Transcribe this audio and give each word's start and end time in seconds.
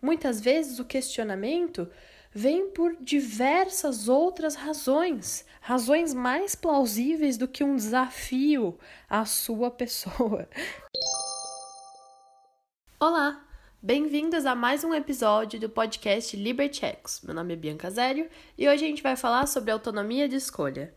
Muitas 0.00 0.40
vezes 0.40 0.78
o 0.78 0.84
questionamento 0.84 1.90
vem 2.32 2.70
por 2.70 2.94
diversas 3.00 4.08
outras 4.08 4.54
razões, 4.54 5.44
razões 5.60 6.14
mais 6.14 6.54
plausíveis 6.54 7.36
do 7.36 7.48
que 7.48 7.64
um 7.64 7.74
desafio 7.74 8.78
à 9.08 9.24
sua 9.24 9.72
pessoa. 9.72 10.48
Olá, 13.00 13.44
bem-vindos 13.82 14.46
a 14.46 14.54
mais 14.54 14.84
um 14.84 14.94
episódio 14.94 15.58
do 15.58 15.68
podcast 15.68 16.36
Liberchex. 16.36 17.22
Meu 17.24 17.34
nome 17.34 17.54
é 17.54 17.56
Bianca 17.56 17.90
Zério 17.90 18.30
e 18.56 18.68
hoje 18.68 18.84
a 18.84 18.88
gente 18.88 19.02
vai 19.02 19.16
falar 19.16 19.46
sobre 19.46 19.72
autonomia 19.72 20.28
de 20.28 20.36
escolha. 20.36 20.94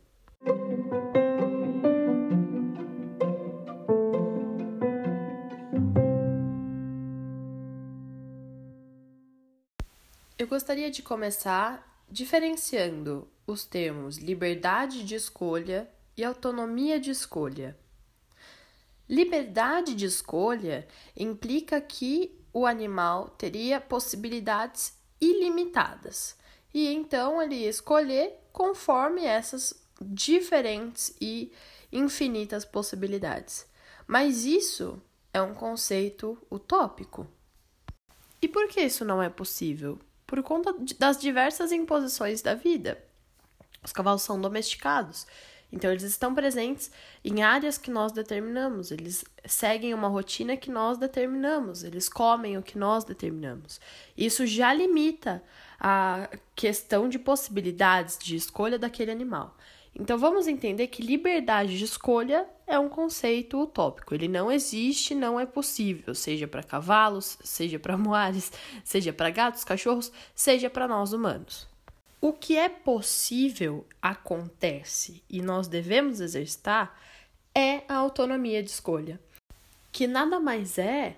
Gostaria 10.51 10.91
de 10.91 11.01
começar 11.01 12.03
diferenciando 12.09 13.25
os 13.47 13.65
termos 13.65 14.17
liberdade 14.17 15.05
de 15.05 15.15
escolha 15.15 15.89
e 16.17 16.25
autonomia 16.25 16.99
de 16.99 17.09
escolha. 17.09 17.79
Liberdade 19.07 19.95
de 19.95 20.05
escolha 20.05 20.85
implica 21.15 21.79
que 21.79 22.37
o 22.51 22.65
animal 22.65 23.29
teria 23.29 23.79
possibilidades 23.79 24.93
ilimitadas 25.21 26.35
e 26.73 26.85
então 26.89 27.41
ele 27.41 27.55
ia 27.55 27.69
escolher 27.69 28.37
conforme 28.51 29.23
essas 29.23 29.73
diferentes 30.01 31.15
e 31.21 31.49
infinitas 31.93 32.65
possibilidades. 32.65 33.65
Mas 34.05 34.43
isso 34.43 35.01
é 35.33 35.41
um 35.41 35.53
conceito 35.53 36.37
utópico. 36.51 37.25
E 38.41 38.49
por 38.49 38.67
que 38.67 38.81
isso 38.81 39.05
não 39.05 39.23
é 39.23 39.29
possível? 39.29 39.97
Por 40.31 40.41
conta 40.41 40.73
das 40.97 41.17
diversas 41.17 41.73
imposições 41.73 42.41
da 42.41 42.55
vida. 42.55 42.97
Os 43.83 43.91
cavalos 43.91 44.21
são 44.21 44.39
domesticados, 44.39 45.27
então 45.69 45.91
eles 45.91 46.03
estão 46.03 46.33
presentes 46.33 46.89
em 47.21 47.43
áreas 47.43 47.77
que 47.77 47.91
nós 47.91 48.13
determinamos, 48.13 48.91
eles 48.91 49.25
seguem 49.45 49.93
uma 49.93 50.07
rotina 50.07 50.55
que 50.55 50.71
nós 50.71 50.97
determinamos, 50.97 51.83
eles 51.83 52.07
comem 52.07 52.57
o 52.57 52.63
que 52.63 52.77
nós 52.77 53.03
determinamos. 53.03 53.81
Isso 54.17 54.45
já 54.45 54.73
limita 54.73 55.43
a 55.77 56.29
questão 56.55 57.09
de 57.09 57.19
possibilidades 57.19 58.17
de 58.17 58.37
escolha 58.37 58.79
daquele 58.79 59.11
animal. 59.11 59.57
Então 59.93 60.17
vamos 60.17 60.47
entender 60.47 60.87
que 60.87 61.01
liberdade 61.01 61.77
de 61.77 61.83
escolha 61.83 62.47
é 62.65 62.79
um 62.79 62.87
conceito 62.87 63.61
utópico. 63.61 64.13
Ele 64.13 64.27
não 64.27 64.51
existe, 64.51 65.13
não 65.13 65.39
é 65.39 65.45
possível, 65.45 66.15
seja 66.15 66.47
para 66.47 66.63
cavalos, 66.63 67.37
seja 67.43 67.77
para 67.77 67.97
moares, 67.97 68.51
seja 68.83 69.11
para 69.11 69.29
gatos, 69.29 69.63
cachorros, 69.63 70.11
seja 70.33 70.69
para 70.69 70.87
nós 70.87 71.11
humanos. 71.11 71.67
O 72.21 72.31
que 72.31 72.55
é 72.55 72.69
possível 72.69 73.85
acontece 74.01 75.23
e 75.29 75.41
nós 75.41 75.67
devemos 75.67 76.21
exercitar 76.21 76.95
é 77.53 77.81
a 77.87 77.95
autonomia 77.95 78.63
de 78.63 78.69
escolha, 78.69 79.19
que 79.91 80.07
nada 80.07 80.39
mais 80.39 80.77
é 80.77 81.17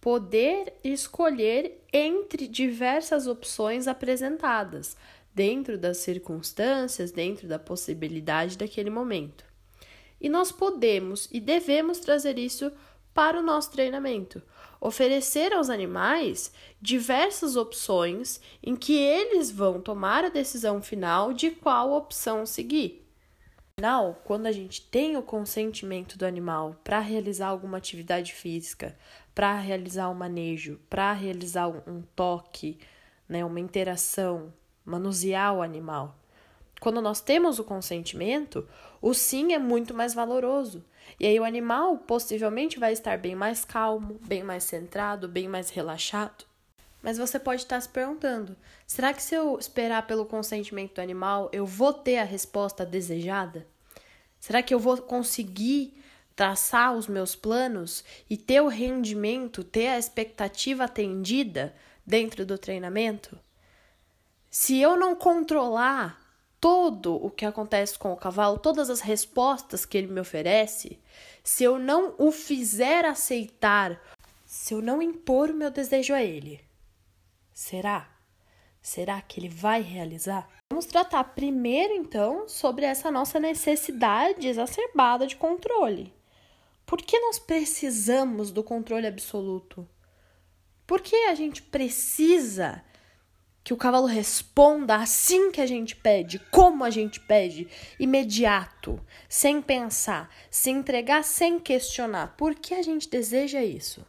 poder 0.00 0.74
escolher 0.84 1.82
entre 1.92 2.46
diversas 2.46 3.26
opções 3.26 3.88
apresentadas, 3.88 4.96
dentro 5.34 5.78
das 5.78 5.98
circunstâncias, 5.98 7.10
dentro 7.10 7.48
da 7.48 7.58
possibilidade 7.58 8.58
daquele 8.58 8.90
momento. 8.90 9.44
E 10.20 10.28
nós 10.28 10.52
podemos 10.52 11.28
e 11.32 11.40
devemos 11.40 11.98
trazer 11.98 12.38
isso 12.38 12.72
para 13.12 13.38
o 13.38 13.42
nosso 13.42 13.70
treinamento. 13.72 14.42
Oferecer 14.80 15.52
aos 15.52 15.70
animais 15.70 16.52
diversas 16.80 17.56
opções 17.56 18.40
em 18.62 18.74
que 18.74 18.96
eles 18.96 19.50
vão 19.50 19.80
tomar 19.80 20.24
a 20.24 20.28
decisão 20.28 20.82
final 20.82 21.32
de 21.32 21.50
qual 21.50 21.92
opção 21.92 22.44
seguir. 22.46 23.02
Afinal, 23.76 24.20
quando 24.24 24.46
a 24.46 24.52
gente 24.52 24.82
tem 24.82 25.16
o 25.16 25.22
consentimento 25.22 26.18
do 26.18 26.26
animal 26.26 26.76
para 26.84 27.00
realizar 27.00 27.48
alguma 27.48 27.78
atividade 27.78 28.32
física, 28.32 28.96
para 29.34 29.58
realizar 29.58 30.08
um 30.10 30.14
manejo, 30.14 30.78
para 30.90 31.12
realizar 31.12 31.68
um 31.68 32.02
toque, 32.14 32.78
né, 33.28 33.44
uma 33.44 33.60
interação, 33.60 34.52
manusear 34.84 35.54
o 35.54 35.62
animal. 35.62 36.16
Quando 36.80 37.00
nós 37.00 37.20
temos 37.20 37.58
o 37.58 37.64
consentimento, 37.64 38.68
o 39.00 39.14
sim 39.14 39.52
é 39.52 39.58
muito 39.58 39.94
mais 39.94 40.14
valoroso. 40.14 40.84
E 41.18 41.26
aí 41.26 41.38
o 41.38 41.44
animal 41.44 41.98
possivelmente 41.98 42.78
vai 42.78 42.92
estar 42.92 43.16
bem 43.18 43.36
mais 43.36 43.64
calmo, 43.64 44.18
bem 44.26 44.42
mais 44.42 44.64
centrado, 44.64 45.28
bem 45.28 45.46
mais 45.46 45.70
relaxado. 45.70 46.44
Mas 47.02 47.18
você 47.18 47.38
pode 47.38 47.62
estar 47.62 47.80
se 47.80 47.88
perguntando: 47.88 48.56
será 48.86 49.12
que 49.12 49.22
se 49.22 49.34
eu 49.34 49.58
esperar 49.58 50.06
pelo 50.06 50.26
consentimento 50.26 50.94
do 50.94 51.00
animal, 51.00 51.48
eu 51.52 51.66
vou 51.66 51.92
ter 51.92 52.18
a 52.18 52.24
resposta 52.24 52.86
desejada? 52.86 53.66
Será 54.38 54.62
que 54.62 54.74
eu 54.74 54.78
vou 54.78 54.96
conseguir 54.98 55.94
traçar 56.34 56.94
os 56.94 57.06
meus 57.06 57.36
planos 57.36 58.04
e 58.28 58.36
ter 58.36 58.60
o 58.60 58.68
rendimento, 58.68 59.62
ter 59.62 59.88
a 59.88 59.98
expectativa 59.98 60.84
atendida 60.84 61.74
dentro 62.04 62.44
do 62.44 62.58
treinamento? 62.58 63.38
Se 64.54 64.78
eu 64.78 64.98
não 64.98 65.16
controlar 65.16 66.20
todo 66.60 67.14
o 67.14 67.30
que 67.30 67.46
acontece 67.46 67.98
com 67.98 68.12
o 68.12 68.16
cavalo, 68.18 68.58
todas 68.58 68.90
as 68.90 69.00
respostas 69.00 69.86
que 69.86 69.96
ele 69.96 70.08
me 70.08 70.20
oferece, 70.20 71.00
se 71.42 71.64
eu 71.64 71.78
não 71.78 72.14
o 72.18 72.30
fizer 72.30 73.06
aceitar, 73.06 73.98
se 74.44 74.74
eu 74.74 74.82
não 74.82 75.00
impor 75.00 75.48
o 75.48 75.54
meu 75.54 75.70
desejo 75.70 76.12
a 76.12 76.22
ele, 76.22 76.60
será? 77.54 78.10
Será 78.82 79.22
que 79.22 79.40
ele 79.40 79.48
vai 79.48 79.80
realizar? 79.80 80.46
Vamos 80.70 80.84
tratar 80.84 81.24
primeiro, 81.24 81.94
então, 81.94 82.46
sobre 82.46 82.84
essa 82.84 83.10
nossa 83.10 83.40
necessidade 83.40 84.46
exacerbada 84.46 85.26
de 85.26 85.34
controle. 85.34 86.12
Por 86.84 87.00
que 87.00 87.18
nós 87.18 87.38
precisamos 87.38 88.50
do 88.50 88.62
controle 88.62 89.06
absoluto? 89.06 89.88
Por 90.86 91.00
que 91.00 91.16
a 91.16 91.34
gente 91.34 91.62
precisa 91.62 92.84
que 93.64 93.72
o 93.72 93.76
cavalo 93.76 94.06
responda 94.06 94.96
assim 94.96 95.52
que 95.52 95.60
a 95.60 95.66
gente 95.66 95.94
pede, 95.94 96.38
como 96.50 96.84
a 96.84 96.90
gente 96.90 97.20
pede, 97.20 97.68
imediato, 97.98 99.00
sem 99.28 99.62
pensar, 99.62 100.30
se 100.50 100.70
entregar 100.70 101.22
sem 101.22 101.60
questionar. 101.60 102.34
Por 102.36 102.54
que 102.54 102.74
a 102.74 102.82
gente 102.82 103.08
deseja 103.08 103.62
isso? 103.62 104.04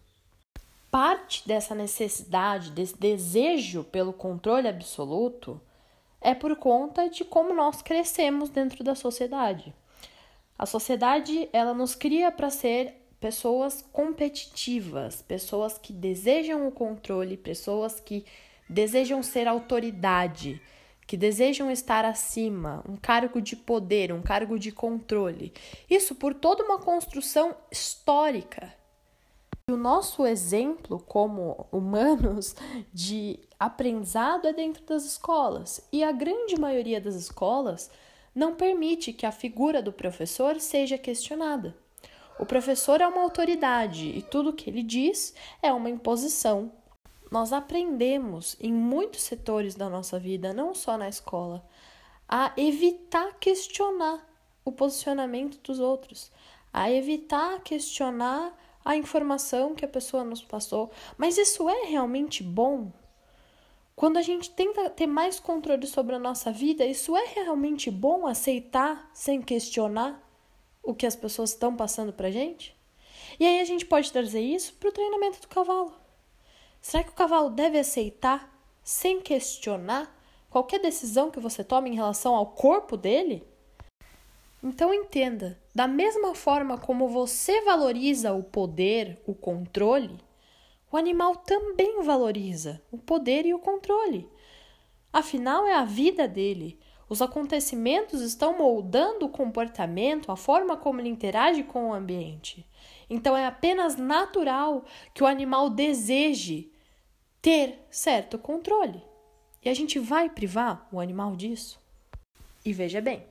Parte 0.89 1.47
dessa 1.47 1.75
necessidade, 1.75 2.71
desse 2.71 2.97
desejo 2.97 3.83
pelo 3.83 4.13
controle 4.13 4.67
absoluto, 4.67 5.61
é 6.19 6.33
por 6.33 6.55
conta 6.55 7.09
de 7.09 7.23
como 7.23 7.53
nós 7.53 7.81
crescemos 7.81 8.49
dentro 8.49 8.83
da 8.83 8.95
sociedade. 8.95 9.73
A 10.57 10.65
sociedade, 10.65 11.49
ela 11.51 11.73
nos 11.73 11.95
cria 11.95 12.31
para 12.31 12.49
ser 12.49 13.01
pessoas 13.19 13.83
competitivas, 13.91 15.21
pessoas 15.21 15.77
que 15.77 15.91
desejam 15.91 16.67
o 16.67 16.71
controle, 16.71 17.37
pessoas 17.37 17.99
que 17.99 18.25
desejam 18.69 19.21
ser 19.21 19.47
autoridade, 19.47 20.61
que 21.05 21.17
desejam 21.17 21.69
estar 21.69 22.05
acima, 22.05 22.83
um 22.87 22.95
cargo 22.95 23.41
de 23.41 23.55
poder, 23.55 24.11
um 24.11 24.21
cargo 24.21 24.57
de 24.57 24.71
controle. 24.71 25.53
Isso 25.89 26.15
por 26.15 26.33
toda 26.33 26.63
uma 26.63 26.79
construção 26.79 27.55
histórica. 27.71 28.73
O 29.69 29.77
nosso 29.77 30.25
exemplo 30.25 30.99
como 31.07 31.67
humanos 31.71 32.55
de 32.93 33.39
aprendizado 33.59 34.47
é 34.47 34.53
dentro 34.53 34.83
das 34.85 35.05
escolas, 35.05 35.87
e 35.91 36.03
a 36.03 36.11
grande 36.11 36.59
maioria 36.59 36.99
das 36.99 37.15
escolas 37.15 37.89
não 38.35 38.55
permite 38.55 39.13
que 39.13 39.25
a 39.25 39.31
figura 39.31 39.81
do 39.81 39.93
professor 39.93 40.59
seja 40.59 40.97
questionada. 40.97 41.75
O 42.39 42.45
professor 42.45 42.99
é 42.99 43.07
uma 43.07 43.21
autoridade 43.21 44.07
e 44.09 44.21
tudo 44.21 44.53
que 44.53 44.69
ele 44.69 44.81
diz 44.81 45.33
é 45.61 45.71
uma 45.71 45.89
imposição 45.89 46.71
nós 47.33 47.51
aprendemos 47.51 48.55
em 48.59 48.71
muitos 48.71 49.23
setores 49.23 49.73
da 49.73 49.89
nossa 49.89 50.19
vida, 50.19 50.53
não 50.53 50.75
só 50.75 50.99
na 50.99 51.09
escola, 51.09 51.67
a 52.29 52.53
evitar 52.55 53.39
questionar 53.39 54.23
o 54.63 54.71
posicionamento 54.71 55.59
dos 55.63 55.79
outros, 55.79 56.31
a 56.71 56.91
evitar 56.91 57.59
questionar 57.63 58.55
a 58.85 58.95
informação 58.95 59.73
que 59.73 59.83
a 59.83 59.87
pessoa 59.87 60.23
nos 60.23 60.43
passou. 60.43 60.91
Mas 61.17 61.39
isso 61.39 61.67
é 61.67 61.85
realmente 61.87 62.43
bom? 62.43 62.91
Quando 63.95 64.17
a 64.17 64.21
gente 64.21 64.51
tenta 64.51 64.87
ter 64.91 65.07
mais 65.07 65.39
controle 65.39 65.87
sobre 65.87 66.13
a 66.13 66.19
nossa 66.19 66.51
vida, 66.51 66.85
isso 66.85 67.17
é 67.17 67.33
realmente 67.33 67.89
bom 67.89 68.27
aceitar 68.27 69.09
sem 69.11 69.41
questionar 69.41 70.21
o 70.83 70.93
que 70.93 71.07
as 71.07 71.15
pessoas 71.15 71.49
estão 71.49 71.75
passando 71.75 72.13
pra 72.13 72.29
gente? 72.29 72.77
E 73.39 73.47
aí 73.47 73.59
a 73.59 73.65
gente 73.65 73.87
pode 73.87 74.11
trazer 74.11 74.41
isso 74.41 74.75
para 74.75 74.89
o 74.89 74.93
treinamento 74.93 75.41
do 75.41 75.47
cavalo. 75.47 76.02
Será 76.83 77.01
que 77.01 77.11
o 77.11 77.15
cavalo 77.15 77.49
deve 77.49 77.79
aceitar, 77.79 78.53
sem 78.83 79.21
questionar, 79.21 80.13
qualquer 80.49 80.81
decisão 80.81 81.31
que 81.31 81.39
você 81.39 81.63
tome 81.63 81.89
em 81.89 81.95
relação 81.95 82.35
ao 82.35 82.47
corpo 82.47 82.97
dele? 82.97 83.41
Então 84.61 84.93
entenda, 84.93 85.57
da 85.73 85.87
mesma 85.87 86.35
forma 86.35 86.77
como 86.77 87.07
você 87.07 87.61
valoriza 87.61 88.33
o 88.33 88.43
poder, 88.43 89.17
o 89.25 89.33
controle, 89.33 90.19
o 90.91 90.97
animal 90.97 91.37
também 91.37 92.03
valoriza 92.03 92.81
o 92.91 92.97
poder 92.97 93.45
e 93.45 93.53
o 93.53 93.59
controle. 93.59 94.29
Afinal, 95.11 95.65
é 95.65 95.75
a 95.75 95.85
vida 95.85 96.27
dele. 96.27 96.77
Os 97.07 97.21
acontecimentos 97.21 98.19
estão 98.19 98.57
moldando 98.57 99.25
o 99.25 99.29
comportamento, 99.29 100.33
a 100.33 100.35
forma 100.35 100.75
como 100.75 100.99
ele 100.99 101.09
interage 101.09 101.63
com 101.63 101.89
o 101.89 101.93
ambiente. 101.93 102.67
Então, 103.09 103.37
é 103.37 103.45
apenas 103.45 103.95
natural 103.95 104.83
que 105.13 105.23
o 105.23 105.27
animal 105.27 105.69
deseje 105.69 106.72
ter 107.43 107.77
certo 107.91 108.39
controle. 108.39 109.03
E 109.61 109.67
a 109.67 109.73
gente 109.73 109.99
vai 109.99 110.29
privar 110.29 110.87
o 110.93 110.99
animal 111.01 111.35
disso? 111.35 111.77
E 112.63 112.71
veja 112.71 113.01
bem, 113.01 113.27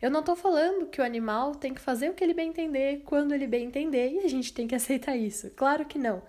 eu 0.00 0.08
não 0.08 0.20
estou 0.20 0.36
falando 0.36 0.86
que 0.86 1.00
o 1.00 1.04
animal 1.04 1.52
tem 1.52 1.74
que 1.74 1.80
fazer 1.80 2.08
o 2.08 2.14
que 2.14 2.22
ele 2.22 2.32
bem 2.32 2.50
entender, 2.50 3.02
quando 3.04 3.34
ele 3.34 3.44
bem 3.44 3.66
entender, 3.66 4.12
e 4.12 4.18
a 4.20 4.28
gente 4.28 4.54
tem 4.54 4.68
que 4.68 4.74
aceitar 4.76 5.16
isso. 5.16 5.50
Claro 5.50 5.84
que 5.84 5.98
não. 5.98 6.22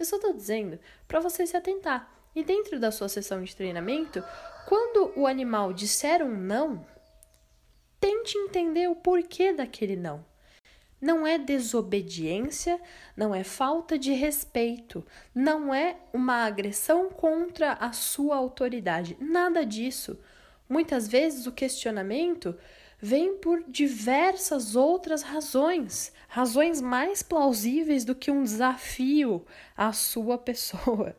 Eu 0.00 0.04
só 0.04 0.16
estou 0.16 0.32
dizendo 0.32 0.80
para 1.06 1.20
você 1.20 1.46
se 1.46 1.56
atentar. 1.56 2.12
E 2.34 2.42
dentro 2.42 2.80
da 2.80 2.90
sua 2.90 3.08
sessão 3.08 3.40
de 3.44 3.54
treinamento, 3.54 4.24
quando 4.66 5.12
o 5.16 5.28
animal 5.28 5.72
disser 5.72 6.24
um 6.24 6.36
não, 6.36 6.84
tente 8.00 8.36
entender 8.36 8.88
o 8.88 8.96
porquê 8.96 9.52
daquele 9.52 9.94
não. 9.94 10.24
Não 11.00 11.26
é 11.26 11.38
desobediência, 11.38 12.78
não 13.16 13.34
é 13.34 13.42
falta 13.42 13.98
de 13.98 14.12
respeito, 14.12 15.04
não 15.34 15.72
é 15.72 15.96
uma 16.12 16.44
agressão 16.44 17.08
contra 17.08 17.72
a 17.72 17.92
sua 17.92 18.36
autoridade, 18.36 19.16
nada 19.18 19.64
disso. 19.64 20.18
Muitas 20.68 21.08
vezes 21.08 21.46
o 21.46 21.52
questionamento 21.52 22.54
vem 23.00 23.36
por 23.38 23.64
diversas 23.66 24.76
outras 24.76 25.22
razões, 25.22 26.12
razões 26.28 26.82
mais 26.82 27.22
plausíveis 27.22 28.04
do 28.04 28.14
que 28.14 28.30
um 28.30 28.44
desafio 28.44 29.44
à 29.74 29.92
sua 29.92 30.36
pessoa. 30.36 31.16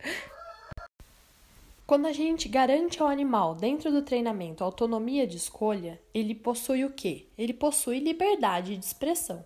Quando 1.87 2.05
a 2.05 2.13
gente 2.13 2.47
garante 2.47 3.01
ao 3.01 3.09
animal, 3.09 3.55
dentro 3.55 3.91
do 3.91 4.01
treinamento, 4.01 4.63
autonomia 4.63 5.27
de 5.27 5.35
escolha, 5.35 5.99
ele 6.13 6.33
possui 6.33 6.85
o 6.85 6.89
quê? 6.89 7.25
Ele 7.37 7.51
possui 7.51 7.99
liberdade 7.99 8.77
de 8.77 8.85
expressão. 8.85 9.43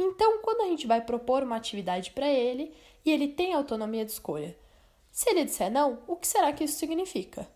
Então, 0.00 0.40
quando 0.42 0.60
a 0.60 0.66
gente 0.66 0.86
vai 0.86 1.00
propor 1.00 1.42
uma 1.42 1.56
atividade 1.56 2.12
para 2.12 2.28
ele 2.28 2.72
e 3.04 3.10
ele 3.10 3.26
tem 3.26 3.52
autonomia 3.52 4.04
de 4.04 4.12
escolha, 4.12 4.56
se 5.10 5.28
ele 5.28 5.44
disser 5.44 5.72
não, 5.72 5.98
o 6.06 6.14
que 6.14 6.28
será 6.28 6.52
que 6.52 6.62
isso 6.62 6.78
significa? 6.78 7.48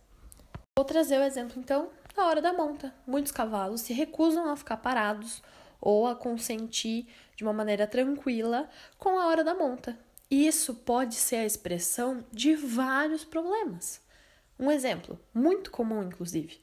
Vou 0.76 0.84
trazer 0.84 1.18
o 1.18 1.22
exemplo 1.22 1.60
então 1.60 1.90
na 2.16 2.26
hora 2.26 2.42
da 2.42 2.52
monta. 2.52 2.92
Muitos 3.06 3.30
cavalos 3.30 3.82
se 3.82 3.92
recusam 3.92 4.50
a 4.50 4.56
ficar 4.56 4.78
parados 4.78 5.40
ou 5.80 6.04
a 6.08 6.16
consentir 6.16 7.06
de 7.36 7.44
uma 7.44 7.52
maneira 7.52 7.86
tranquila 7.86 8.68
com 8.98 9.20
a 9.20 9.28
hora 9.28 9.44
da 9.44 9.54
monta. 9.54 9.96
Isso 10.28 10.74
pode 10.74 11.14
ser 11.14 11.36
a 11.36 11.46
expressão 11.46 12.24
de 12.32 12.56
vários 12.56 13.24
problemas. 13.24 14.00
Um 14.58 14.68
exemplo, 14.68 15.16
muito 15.32 15.70
comum 15.70 16.02
inclusive, 16.02 16.60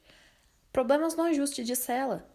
problemas 0.73 1.15
no 1.15 1.23
ajuste 1.23 1.63
de 1.63 1.75
sela, 1.75 2.27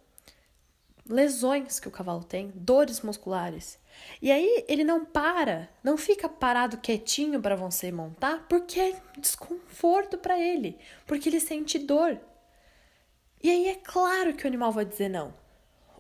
lesões 1.09 1.79
que 1.79 1.89
o 1.89 1.91
cavalo 1.91 2.25
tem, 2.25 2.53
dores 2.55 3.01
musculares. 3.01 3.79
E 4.21 4.33
aí 4.33 4.65
ele 4.67 4.85
não 4.85 5.05
para, 5.05 5.69
não 5.83 5.97
fica 5.97 6.29
parado 6.29 6.79
quietinho 6.79 7.41
para 7.41 7.57
você 7.57 7.93
montar, 7.93 8.47
porque 8.49 8.81
é 8.81 9.03
desconforto 9.19 10.19
para 10.19 10.39
ele, 10.39 10.79
porque 11.07 11.29
ele 11.29 11.41
sente 11.41 11.79
dor. 11.79 12.19
E 13.43 13.51
aí 13.51 13.69
é 13.69 13.75
claro 13.75 14.35
que 14.35 14.45
o 14.45 14.47
animal 14.47 14.73
vai 14.73 14.85
dizer 14.85 15.09
não. 15.09 15.35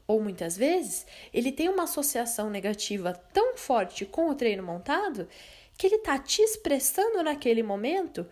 Ou 0.06 0.22
muitas 0.22 0.56
vezes 0.56 1.06
ele 1.32 1.52
tem 1.52 1.68
uma 1.68 1.84
associação 1.84 2.50
negativa 2.50 3.12
tão 3.32 3.56
forte 3.56 4.04
com 4.04 4.28
o 4.28 4.34
treino 4.34 4.62
montado 4.62 5.28
que 5.76 5.86
ele 5.86 5.96
está 5.96 6.18
te 6.18 6.42
expressando 6.42 7.22
naquele 7.22 7.62
momento 7.62 8.26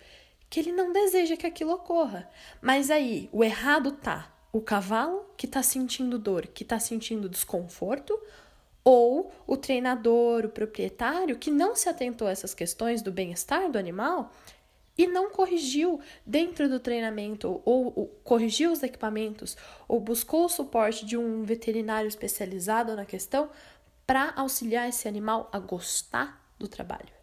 que 0.49 0.61
ele 0.61 0.73
não 0.73 0.93
deseja 0.93 1.37
que 1.37 1.47
aquilo 1.47 1.73
ocorra. 1.73 2.29
Mas 2.61 2.91
aí 2.91 3.29
o 3.33 3.43
errado 3.43 3.93
tá 3.93 4.33
o 4.52 4.60
cavalo 4.60 5.25
que 5.37 5.46
está 5.46 5.62
sentindo 5.62 6.19
dor, 6.19 6.46
que 6.46 6.62
está 6.62 6.78
sentindo 6.78 7.28
desconforto, 7.28 8.19
ou 8.84 9.32
o 9.46 9.56
treinador, 9.56 10.44
o 10.44 10.50
proprietário 10.50 11.38
que 11.38 11.50
não 11.50 11.75
se 11.75 11.88
atentou 11.88 12.28
a 12.28 12.32
essas 12.32 12.52
questões 12.52 13.00
do 13.00 13.10
bem-estar 13.10 13.70
do 13.70 13.78
animal 13.78 14.31
e 14.99 15.06
não 15.06 15.31
corrigiu 15.31 16.00
dentro 16.26 16.69
do 16.69 16.78
treinamento, 16.78 17.62
ou, 17.64 17.93
ou, 17.96 18.06
corrigiu 18.22 18.70
os 18.70 18.82
equipamentos, 18.82 19.56
ou 19.88 19.99
buscou 19.99 20.44
o 20.44 20.50
suporte 20.50 21.06
de 21.06 21.16
um 21.16 21.44
veterinário 21.44 22.08
especializado 22.08 22.94
na 22.94 23.06
questão 23.06 23.49
para 24.06 24.34
auxiliar 24.37 24.88
esse 24.88 25.08
animal 25.08 25.49
a 25.50 25.58
gostar 25.58 26.44
do 26.58 26.69
trabalho. 26.69 27.22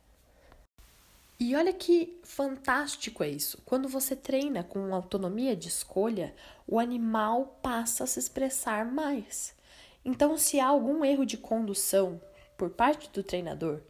E 1.39 1.55
olha 1.55 1.71
que 1.71 2.19
fantástico 2.21 3.23
é 3.23 3.29
isso. 3.29 3.61
Quando 3.65 3.87
você 3.87 4.13
treina 4.13 4.61
com 4.61 4.93
autonomia 4.93 5.55
de 5.55 5.69
escolha, 5.69 6.35
o 6.67 6.77
animal 6.77 7.57
passa 7.61 8.03
a 8.03 8.07
se 8.07 8.19
expressar 8.19 8.85
mais. 8.85 9.55
Então, 10.03 10.37
se 10.37 10.59
há 10.59 10.67
algum 10.67 11.05
erro 11.05 11.25
de 11.25 11.37
condução 11.37 12.21
por 12.57 12.69
parte 12.71 13.09
do 13.11 13.23
treinador, 13.23 13.81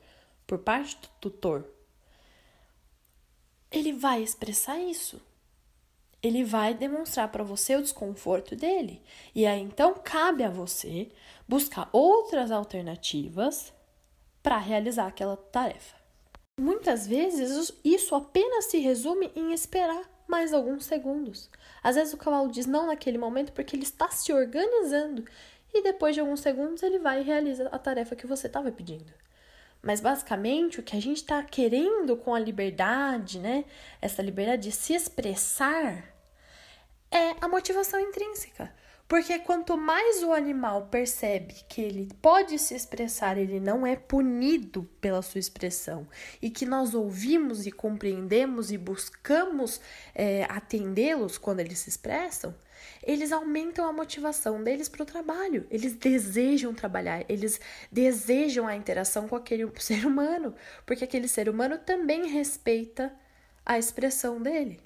por 0.45 0.59
parte 0.59 0.95
do 0.97 1.07
tutor, 1.19 1.65
ele 3.71 3.93
vai 3.93 4.21
expressar 4.21 4.79
isso. 4.79 5.19
Ele 6.21 6.43
vai 6.43 6.73
demonstrar 6.73 7.31
para 7.31 7.43
você 7.43 7.75
o 7.75 7.81
desconforto 7.81 8.55
dele. 8.55 9.01
E 9.33 9.45
aí 9.45 9.61
então 9.61 9.95
cabe 10.03 10.43
a 10.43 10.49
você 10.49 11.09
buscar 11.47 11.89
outras 11.93 12.51
alternativas 12.51 13.73
para 14.43 14.57
realizar 14.57 15.07
aquela 15.07 15.37
tarefa. 15.37 15.98
Muitas 16.59 17.07
vezes 17.07 17.71
isso 17.85 18.13
apenas 18.13 18.65
se 18.65 18.79
resume 18.79 19.31
em 19.33 19.53
esperar 19.53 20.03
mais 20.27 20.53
alguns 20.53 20.83
segundos. 20.83 21.49
Às 21.81 21.95
vezes 21.95 22.13
o 22.13 22.17
cavalo 22.17 22.51
diz 22.51 22.65
não 22.65 22.87
naquele 22.87 23.17
momento 23.17 23.53
porque 23.53 23.77
ele 23.77 23.83
está 23.83 24.09
se 24.09 24.33
organizando 24.33 25.23
e 25.73 25.81
depois 25.81 26.13
de 26.13 26.19
alguns 26.19 26.41
segundos 26.41 26.83
ele 26.83 26.99
vai 26.99 27.21
e 27.21 27.23
realiza 27.23 27.69
a 27.71 27.79
tarefa 27.79 28.13
que 28.13 28.27
você 28.27 28.47
estava 28.47 28.69
pedindo. 28.73 29.11
Mas 29.81 30.01
basicamente 30.01 30.81
o 30.81 30.83
que 30.83 30.97
a 30.97 31.01
gente 31.01 31.17
está 31.17 31.41
querendo 31.41 32.17
com 32.17 32.35
a 32.35 32.39
liberdade, 32.39 33.39
né? 33.39 33.63
Essa 34.01 34.21
liberdade 34.21 34.63
de 34.63 34.71
se 34.73 34.93
expressar 34.93 36.13
é 37.09 37.35
a 37.39 37.47
motivação 37.47 38.01
intrínseca. 38.01 38.69
Porque 39.09 39.39
quanto 39.39 39.75
mais 39.75 40.21
o 40.21 40.31
animal 40.31 40.85
percebe 40.85 41.55
que 41.67 41.81
ele 41.81 42.07
pode 42.21 42.59
se 42.59 42.75
expressar, 42.75 43.39
ele 43.39 43.59
não 43.59 43.85
é 43.85 43.95
punido 43.95 44.83
pela 45.01 45.23
sua 45.23 45.39
expressão, 45.39 46.07
e 46.39 46.47
que 46.47 46.63
nós 46.63 46.93
ouvimos 46.93 47.65
e 47.65 47.71
compreendemos 47.71 48.71
e 48.71 48.77
buscamos 48.77 49.81
é, 50.13 50.43
atendê-los 50.43 51.39
quando 51.39 51.59
eles 51.59 51.79
se 51.79 51.89
expressam, 51.89 52.53
eles 53.01 53.31
aumentam 53.31 53.89
a 53.89 53.91
motivação 53.91 54.63
deles 54.63 54.87
para 54.87 55.01
o 55.01 55.07
trabalho. 55.07 55.65
Eles 55.71 55.95
desejam 55.95 56.71
trabalhar, 56.71 57.25
eles 57.27 57.59
desejam 57.91 58.67
a 58.67 58.75
interação 58.75 59.27
com 59.27 59.35
aquele 59.35 59.67
ser 59.81 60.05
humano, 60.05 60.53
porque 60.85 61.03
aquele 61.03 61.27
ser 61.27 61.49
humano 61.49 61.79
também 61.79 62.27
respeita 62.27 63.11
a 63.65 63.75
expressão 63.79 64.39
dele. 64.39 64.79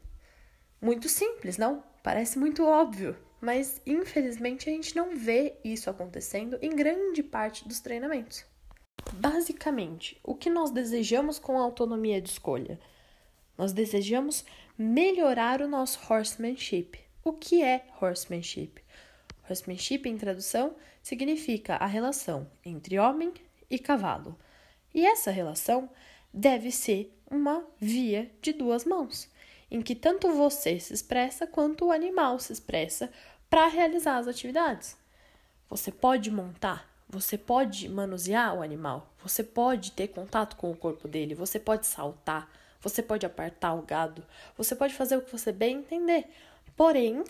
Muito 0.82 1.10
simples, 1.10 1.58
não? 1.58 1.84
Parece 2.02 2.40
muito 2.40 2.66
óbvio, 2.66 3.18
mas 3.44 3.82
infelizmente 3.86 4.70
a 4.70 4.72
gente 4.72 4.96
não 4.96 5.18
vê 5.18 5.58
isso 5.66 5.90
acontecendo 5.90 6.58
em 6.62 6.74
grande 6.74 7.22
parte 7.22 7.68
dos 7.68 7.82
treinamentos. 7.82 8.46
Basicamente, 9.12 10.18
o 10.24 10.34
que 10.34 10.50
nós 10.50 10.72
desejamos 10.72 11.40
com 11.40 11.60
a 11.60 11.62
autonomia 11.62 12.22
de 12.22 12.30
escolha? 12.30 12.80
Nós 13.58 13.74
desejamos 13.74 14.46
melhorar 14.78 15.62
o 15.62 15.68
nosso 15.68 16.00
horsemanship, 16.10 16.98
o 17.22 17.34
que 17.34 17.62
é 17.62 17.86
horsemanship? 18.00 18.82
Horsemanship, 19.50 20.08
em 20.08 20.18
tradução, 20.18 20.78
significa 21.02 21.76
a 21.76 21.86
relação 21.86 22.50
entre 22.64 22.98
homem 22.98 23.34
e 23.70 23.78
cavalo. 23.78 24.40
E 24.96 25.06
essa 25.06 25.32
relação 25.32 25.90
deve 26.34 26.72
ser 26.72 27.14
uma 27.30 27.68
via 27.78 28.32
de 28.42 28.54
duas 28.54 28.86
mãos, 28.86 29.30
em 29.70 29.82
que 29.82 29.96
tanto 29.96 30.32
você 30.32 30.80
se 30.80 30.94
expressa 30.94 31.46
quanto 31.46 31.88
o 31.88 31.92
animal 31.92 32.40
se 32.40 32.54
expressa 32.54 33.12
para 33.54 33.68
realizar 33.68 34.18
as 34.18 34.28
atividades. 34.28 34.98
Você 35.70 35.92
pode 35.92 36.32
montar, 36.32 36.92
você 37.08 37.38
pode 37.38 37.88
manusear 37.88 38.56
o 38.56 38.64
animal, 38.64 39.14
você 39.22 39.44
pode 39.44 39.92
ter 39.92 40.08
contato 40.08 40.56
com 40.56 40.72
o 40.72 40.76
corpo 40.76 41.08
dele, 41.08 41.36
você 41.36 41.60
pode 41.60 41.86
saltar, 41.86 42.50
você 42.82 43.04
pode 43.04 43.28
apartar 43.28 43.76
o 43.76 43.84
gado, 43.84 44.26
você 44.58 44.76
pode 44.76 44.96
fazer 44.96 45.18
o 45.18 45.22
que 45.22 45.32
você 45.32 45.52
bem 45.52 45.78
entender, 45.78 46.26
porém, 46.76 47.24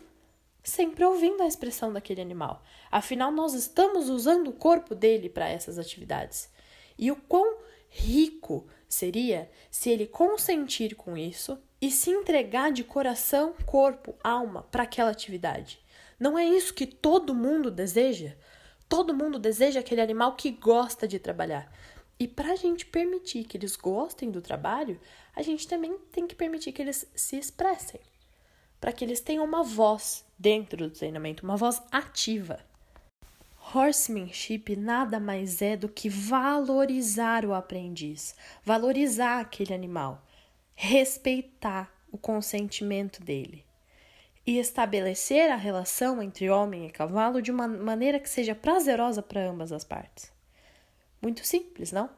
sempre 0.64 1.04
ouvindo 1.04 1.44
a 1.44 1.46
expressão 1.46 1.92
daquele 1.92 2.22
animal. 2.22 2.64
Afinal, 2.90 3.30
nós 3.30 3.54
estamos 3.54 4.08
usando 4.08 4.48
o 4.48 4.54
corpo 4.54 4.96
dele 4.96 5.28
para 5.28 5.50
essas 5.50 5.78
atividades. 5.78 6.50
E 6.98 7.12
o 7.12 7.18
quão 7.18 7.58
rico 7.90 8.66
seria 8.88 9.52
se 9.70 9.90
ele 9.90 10.08
consentir 10.08 10.96
com 10.96 11.18
isso 11.18 11.62
e 11.82 11.92
se 11.92 12.12
entregar 12.12 12.72
de 12.72 12.82
coração, 12.82 13.54
corpo, 13.66 14.16
alma 14.24 14.64
para 14.72 14.84
aquela 14.84 15.12
atividade. 15.12 15.83
Não 16.20 16.38
é 16.38 16.46
isso 16.46 16.74
que 16.74 16.86
todo 16.86 17.34
mundo 17.34 17.72
deseja? 17.72 18.34
Todo 18.88 19.14
mundo 19.14 19.40
deseja 19.40 19.80
aquele 19.80 20.02
animal 20.02 20.36
que 20.36 20.52
gosta 20.52 21.08
de 21.08 21.20
trabalhar. 21.20 21.72
E 22.20 22.28
para 22.28 22.54
a 22.54 22.56
gente 22.56 22.86
permitir 22.86 23.44
que 23.46 23.58
eles 23.58 23.76
gostem 23.76 24.30
do 24.30 24.42
trabalho, 24.42 25.00
a 25.36 25.42
gente 25.42 25.68
também 25.68 25.98
tem 26.12 26.28
que 26.28 26.36
permitir 26.36 26.72
que 26.72 26.82
eles 26.82 27.08
se 27.16 27.38
expressem, 27.38 28.00
para 28.80 28.92
que 28.92 29.04
eles 29.04 29.20
tenham 29.20 29.44
uma 29.44 29.64
voz 29.64 30.24
dentro 30.38 30.78
do 30.78 30.94
treinamento, 30.94 31.44
uma 31.44 31.58
voz 31.58 31.82
ativa. 31.92 32.60
Horsemanship 33.74 34.76
nada 34.76 35.20
mais 35.20 35.62
é 35.62 35.76
do 35.76 35.90
que 35.90 36.08
valorizar 36.10 37.46
o 37.46 37.54
aprendiz, 37.54 38.36
valorizar 38.64 39.40
aquele 39.40 39.74
animal, 39.74 40.24
respeitar 40.76 41.92
o 42.12 42.18
consentimento 42.18 43.24
dele 43.24 43.66
e 44.46 44.58
estabelecer 44.58 45.50
a 45.50 45.56
relação 45.56 46.22
entre 46.22 46.50
homem 46.50 46.86
e 46.86 46.92
cavalo 46.92 47.42
de 47.42 47.52
uma 47.52 47.68
maneira 47.68 48.20
que 48.20 48.30
seja 48.30 48.54
prazerosa 48.54 49.22
para 49.22 49.50
ambas 49.50 49.72
as 49.72 49.84
partes. 49.84 50.32
Muito 51.22 51.46
simples, 51.46 51.92
não? 51.92 52.10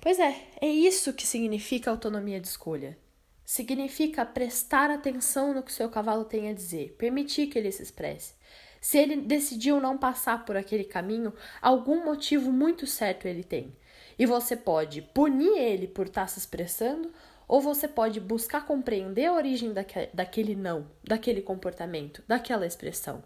Pois 0.00 0.18
é, 0.18 0.36
é 0.60 0.66
isso 0.66 1.12
que 1.12 1.26
significa 1.26 1.90
autonomia 1.90 2.40
de 2.40 2.48
escolha. 2.48 2.98
Significa 3.44 4.26
prestar 4.26 4.90
atenção 4.90 5.54
no 5.54 5.62
que 5.62 5.72
seu 5.72 5.88
cavalo 5.88 6.24
tem 6.24 6.48
a 6.48 6.52
dizer, 6.52 6.94
permitir 6.98 7.46
que 7.46 7.58
ele 7.58 7.72
se 7.72 7.82
expresse. 7.82 8.34
Se 8.80 8.98
ele 8.98 9.16
decidiu 9.16 9.80
não 9.80 9.96
passar 9.96 10.44
por 10.44 10.56
aquele 10.56 10.84
caminho, 10.84 11.32
algum 11.60 12.04
motivo 12.04 12.50
muito 12.50 12.86
certo 12.86 13.26
ele 13.26 13.44
tem. 13.44 13.76
E 14.18 14.26
você 14.26 14.56
pode 14.56 15.00
punir 15.00 15.56
ele 15.56 15.86
por 15.86 16.06
estar 16.06 16.26
se 16.26 16.38
expressando, 16.38 17.12
ou 17.46 17.60
você 17.60 17.86
pode 17.86 18.20
buscar 18.20 18.66
compreender 18.66 19.26
a 19.26 19.34
origem 19.34 19.72
daque 19.72 20.08
daquele 20.12 20.54
não, 20.54 20.90
daquele 21.04 21.42
comportamento, 21.42 22.22
daquela 22.26 22.66
expressão. 22.66 23.22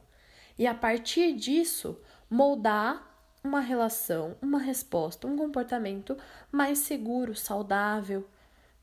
E 0.59 0.67
a 0.67 0.75
partir 0.75 1.35
disso, 1.35 2.01
moldar 2.31 3.15
uma 3.45 3.61
relação, 3.61 4.37
uma 4.43 4.59
resposta, 4.59 5.27
um 5.27 5.37
comportamento 5.37 6.17
mais 6.51 6.81
seguro, 6.81 7.35
saudável 7.35 8.27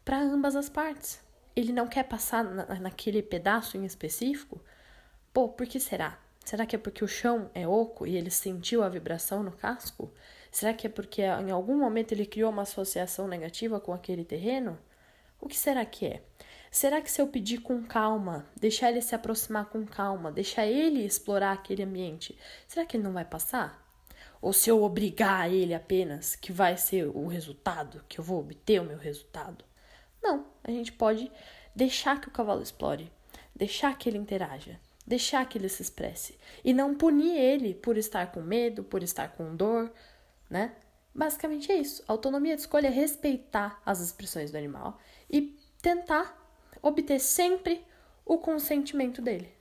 para 0.06 0.22
ambas 0.22 0.56
as 0.56 0.70
partes. 0.70 1.22
Ele 1.56 1.72
não 1.72 1.88
quer 1.88 2.04
passar 2.04 2.44
na, 2.44 2.66
naquele 2.80 3.22
pedaço 3.22 3.78
em 3.78 3.86
específico? 3.86 4.62
Pô, 5.34 5.50
por 5.50 5.68
que 5.68 5.80
será? 5.80 6.18
Será 6.44 6.66
que 6.66 6.76
é 6.76 6.80
porque 6.80 7.04
o 7.04 7.08
chão 7.08 7.50
é 7.54 7.68
oco 7.68 8.06
e 8.06 8.16
ele 8.16 8.30
sentiu 8.30 8.84
a 8.84 8.90
vibração 8.90 9.44
no 9.44 9.52
casco? 9.52 10.12
Será 10.52 10.74
que 10.74 10.88
é 10.88 10.90
porque 10.90 11.22
em 11.22 11.52
algum 11.52 11.78
momento 11.78 12.12
ele 12.12 12.26
criou 12.26 12.52
uma 12.52 12.64
associação 12.64 13.28
negativa 13.28 13.80
com 13.80 13.94
aquele 13.94 14.24
terreno? 14.26 14.78
O 15.44 15.48
que 15.48 15.58
será 15.58 15.86
que 15.86 16.06
é? 16.06 16.24
Será 16.72 17.02
que 17.02 17.12
se 17.12 17.22
eu 17.22 17.28
pedir 17.28 17.60
com 17.60 17.84
calma, 17.84 18.48
deixar 18.56 18.90
ele 18.90 19.02
se 19.02 19.14
aproximar 19.14 19.66
com 19.66 19.86
calma, 19.86 20.32
deixar 20.32 20.66
ele 20.66 21.06
explorar 21.06 21.52
aquele 21.52 21.84
ambiente, 21.84 22.38
será 22.66 22.86
que 22.86 22.96
ele 22.96 23.04
não 23.04 23.14
vai 23.14 23.26
passar? 23.26 23.84
ou 24.44 24.52
se 24.52 24.70
eu 24.70 24.84
obrigar 24.84 25.50
ele 25.50 25.74
apenas 25.74 26.36
que 26.36 26.52
vai 26.52 26.76
ser 26.76 27.08
o 27.08 27.28
resultado, 27.28 28.04
que 28.10 28.20
eu 28.20 28.24
vou 28.24 28.42
obter 28.42 28.82
o 28.82 28.86
meu 28.86 28.98
resultado. 28.98 29.64
Não, 30.22 30.46
a 30.62 30.70
gente 30.70 30.92
pode 30.92 31.32
deixar 31.74 32.20
que 32.20 32.28
o 32.28 32.32
cavalo 32.32 32.62
explore, 32.62 33.10
deixar 33.56 33.98
que 33.98 34.10
ele 34.10 34.18
interaja, 34.18 34.78
deixar 35.08 35.48
que 35.48 35.58
ele 35.58 35.70
se 35.70 35.82
expresse 35.82 36.38
e 36.62 36.74
não 36.74 36.94
punir 36.94 37.38
ele 37.38 37.74
por 37.74 37.98
estar 37.98 38.34
com 38.34 38.42
medo, 38.42 38.84
por 38.84 39.02
estar 39.02 39.30
com 39.30 39.56
dor, 39.56 39.90
né? 40.50 40.76
Basicamente 41.14 41.72
é 41.72 41.76
isso. 41.76 42.04
Autonomia 42.08 42.56
de 42.56 42.62
escolha 42.62 42.88
é 42.88 42.92
respeitar 42.92 43.82
as 43.86 44.00
expressões 44.00 44.52
do 44.52 44.58
animal 44.58 45.00
e 45.30 45.56
tentar 45.82 46.40
obter 46.82 47.20
sempre 47.20 47.86
o 48.26 48.38
consentimento 48.38 49.22
dele. 49.22 49.54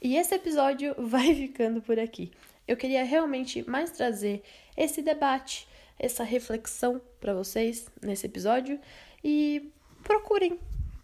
E 0.00 0.16
esse 0.16 0.34
episódio 0.34 0.94
vai 1.00 1.34
ficando 1.34 1.80
por 1.80 1.98
aqui. 1.98 2.30
Eu 2.66 2.76
queria 2.76 3.04
realmente 3.04 3.68
mais 3.68 3.90
trazer 3.90 4.42
esse 4.76 5.02
debate, 5.02 5.68
essa 5.98 6.24
reflexão 6.24 7.00
para 7.20 7.34
vocês 7.34 7.86
nesse 8.02 8.26
episódio 8.26 8.80
e 9.22 9.70
procurem 10.02 10.58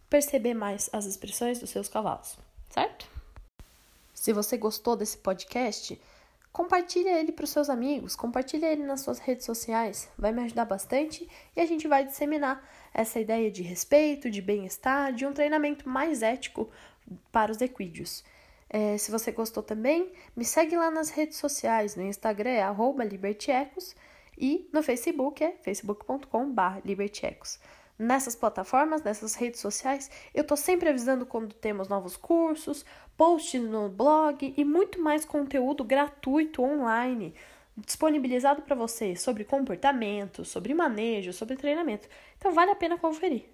perceber 0.08 0.54
mais 0.54 0.90
as 0.92 1.06
expressões 1.06 1.58
dos 1.58 1.70
seus 1.70 1.88
cavalos, 1.88 2.36
certo? 2.68 3.09
Se 4.20 4.34
você 4.34 4.58
gostou 4.58 4.96
desse 4.96 5.16
podcast, 5.16 5.98
compartilhe 6.52 7.08
ele 7.08 7.32
para 7.32 7.44
os 7.44 7.48
seus 7.48 7.70
amigos, 7.70 8.14
compartilhe 8.14 8.66
ele 8.66 8.82
nas 8.82 9.00
suas 9.00 9.18
redes 9.18 9.46
sociais, 9.46 10.10
vai 10.18 10.30
me 10.30 10.42
ajudar 10.42 10.66
bastante 10.66 11.26
e 11.56 11.58
a 11.58 11.64
gente 11.64 11.88
vai 11.88 12.04
disseminar 12.04 12.62
essa 12.92 13.18
ideia 13.18 13.50
de 13.50 13.62
respeito, 13.62 14.30
de 14.30 14.42
bem-estar, 14.42 15.14
de 15.14 15.24
um 15.24 15.32
treinamento 15.32 15.88
mais 15.88 16.20
ético 16.20 16.68
para 17.32 17.50
os 17.50 17.62
equídeos. 17.62 18.22
É, 18.68 18.98
se 18.98 19.10
você 19.10 19.32
gostou 19.32 19.62
também, 19.62 20.12
me 20.36 20.44
segue 20.44 20.76
lá 20.76 20.90
nas 20.90 21.08
redes 21.08 21.38
sociais. 21.38 21.96
No 21.96 22.02
Instagram 22.02 22.50
é 22.50 23.04
libertiecos 23.06 23.96
e 24.36 24.68
no 24.70 24.82
Facebook 24.82 25.42
é 25.42 25.52
facebook.com.br 25.62 26.80
libertiecos. 26.84 27.58
Nessas 28.00 28.34
plataformas, 28.34 29.02
nessas 29.02 29.34
redes 29.34 29.60
sociais, 29.60 30.10
eu 30.34 30.42
tô 30.42 30.56
sempre 30.56 30.88
avisando 30.88 31.26
quando 31.26 31.54
temos 31.54 31.86
novos 31.86 32.16
cursos, 32.16 32.82
posts 33.20 33.60
no 33.60 33.90
blog 33.90 34.54
e 34.56 34.64
muito 34.64 34.98
mais 34.98 35.26
conteúdo 35.26 35.84
gratuito 35.84 36.62
online 36.62 37.34
disponibilizado 37.76 38.62
para 38.62 38.74
vocês 38.74 39.20
sobre 39.20 39.44
comportamento, 39.44 40.42
sobre 40.42 40.72
manejo, 40.72 41.30
sobre 41.30 41.54
treinamento. 41.54 42.08
Então 42.38 42.50
vale 42.50 42.70
a 42.70 42.74
pena 42.74 42.96
conferir. 42.96 43.44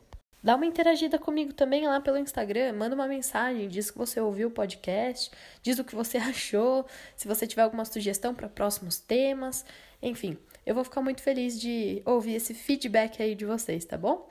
Dá 0.40 0.54
uma 0.54 0.66
interagida 0.66 1.18
comigo 1.18 1.52
também 1.52 1.85
lá 1.85 2.00
pelo 2.00 2.16
Instagram, 2.16 2.75
manda 2.75 2.94
uma 2.94 3.08
mensagem, 3.08 3.68
diz 3.68 3.90
que 3.90 3.99
você 3.99 4.20
ouviu 4.20 4.46
o 4.46 4.52
podcast, 4.52 5.32
diz 5.61 5.80
o 5.80 5.85
que 5.85 5.96
você 5.96 6.16
achou, 6.23 6.87
se 7.16 7.26
você 7.26 7.44
tiver 7.44 7.62
alguma 7.62 7.85
sugestão 7.85 8.32
para 8.32 8.49
próximos 8.49 9.00
temas, 9.00 9.66
enfim, 10.00 10.38
eu 10.64 10.76
vou 10.76 10.85
ficar 10.85 11.02
muito 11.02 11.23
feliz 11.23 11.61
de 11.61 12.02
ouvir 12.04 12.37
esse 12.37 12.54
feedback 12.54 13.20
aí 13.20 13.35
de 13.35 13.44
vocês, 13.44 13.85
tá 13.85 13.99
bom? 13.99 14.28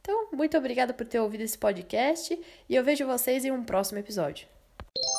Então, 0.00 0.30
muito 0.32 0.56
obrigada 0.56 0.94
por 0.94 1.06
ter 1.06 1.20
ouvido 1.20 1.42
esse 1.42 1.58
podcast 1.58 2.40
e 2.66 2.74
eu 2.74 2.82
vejo 2.82 3.06
vocês 3.06 3.44
em 3.44 3.50
um 3.50 3.62
próximo 3.62 3.98
episódio. 3.98 4.48
you 4.80 5.17